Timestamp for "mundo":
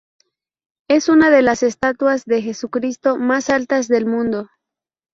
4.07-4.47